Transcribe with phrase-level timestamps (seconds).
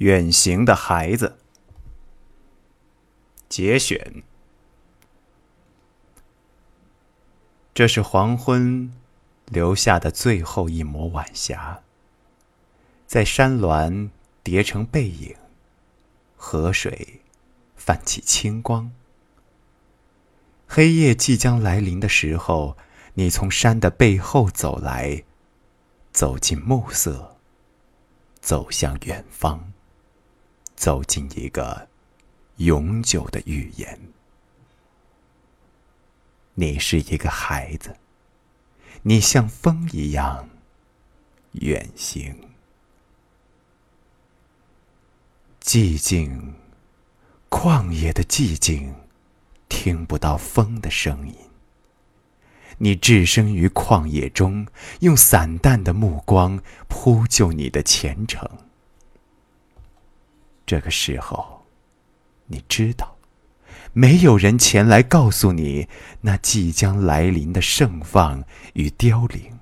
[0.00, 1.36] 远行的孩子。
[3.50, 4.22] 节选。
[7.74, 8.90] 这是黄昏
[9.44, 11.82] 留下的最后一抹晚霞，
[13.06, 14.10] 在山峦
[14.42, 15.36] 叠成背影，
[16.34, 17.20] 河水
[17.76, 18.90] 泛起清光。
[20.66, 22.78] 黑夜即将来临的时候，
[23.14, 25.24] 你从山的背后走来，
[26.10, 27.36] 走进暮色，
[28.40, 29.74] 走向远方。
[30.80, 31.90] 走进一个
[32.56, 34.00] 永久的预言。
[36.54, 37.94] 你是一个孩子，
[39.02, 40.48] 你像风一样
[41.52, 42.34] 远行。
[45.60, 46.54] 寂静，
[47.50, 48.94] 旷野的寂静，
[49.68, 51.34] 听不到风的声音。
[52.78, 54.66] 你置身于旷野中，
[55.00, 56.58] 用散淡的目光
[56.88, 58.48] 铺就你的前程。
[60.70, 61.62] 这个时候，
[62.46, 63.16] 你知道，
[63.92, 65.88] 没有人前来告诉你
[66.20, 69.58] 那即将来临的盛放与凋零。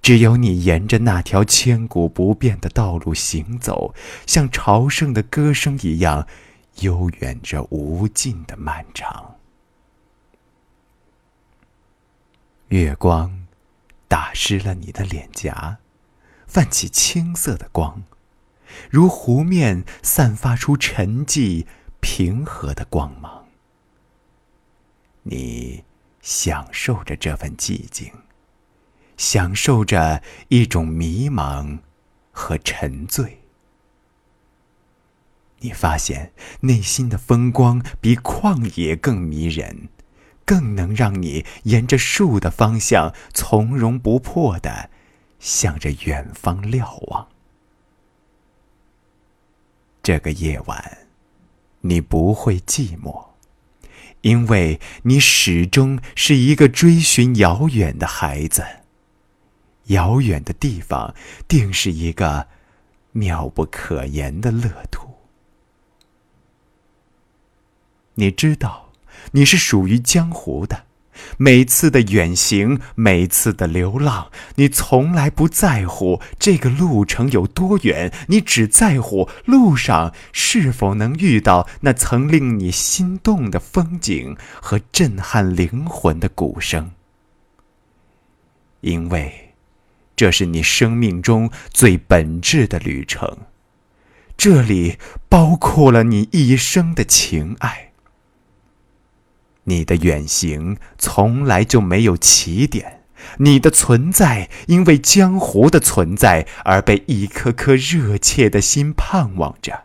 [0.00, 3.94] 只有你沿着那条千古不变的道路行走，
[4.26, 6.26] 像朝圣的歌声一样，
[6.80, 9.36] 悠远着无尽的漫长。
[12.68, 13.46] 月光
[14.08, 15.76] 打湿了你的脸颊，
[16.46, 18.02] 泛起青色的光。
[18.90, 21.66] 如湖面散发出沉寂
[22.00, 23.46] 平和的光芒，
[25.22, 25.84] 你
[26.20, 28.12] 享受着这份寂静，
[29.16, 31.78] 享受着一种迷茫
[32.30, 33.38] 和沉醉。
[35.60, 39.88] 你发现内心的风光比旷野更迷人，
[40.44, 44.90] 更能让你沿着树的方向从容不迫的
[45.38, 47.28] 向着远方瞭望。
[50.02, 51.06] 这个夜晚，
[51.82, 53.28] 你不会寂寞，
[54.22, 58.64] 因为你始终是一个追寻遥远的孩子。
[59.86, 61.14] 遥远的地方，
[61.46, 62.48] 定是一个
[63.12, 65.08] 妙不可言的乐土。
[68.14, 68.92] 你知道，
[69.32, 70.86] 你是属于江湖的。
[71.36, 86.90] 每次的远行，每次的流浪，你从来不在乎这个路程有多远，你只在乎路上是否能遇到那曾令你心动的风景和震撼灵魂的鼓声。
[88.80, 89.52] 因为，
[90.16, 93.38] 这是你生命中最本质的旅程，
[94.36, 97.91] 这里包括了你一生的情爱。
[99.64, 103.04] 你的远行从来就没有起点，
[103.38, 109.84] 你的存在因为江湖的存在而被一颗颗热切的心盼望着，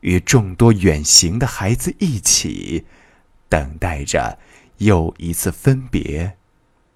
[0.00, 2.86] 与众多远行的孩子一起，
[3.48, 4.38] 等待着
[4.78, 6.38] 又一次分别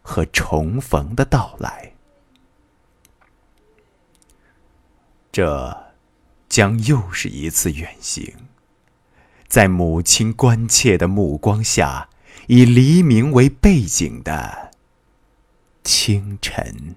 [0.00, 1.92] 和重逢的到来。
[5.31, 5.92] 这
[6.48, 8.32] 将又是一次远行。
[9.56, 12.10] 在母亲关切的目光下，
[12.46, 14.70] 以黎明为背景的
[15.82, 16.94] 清晨。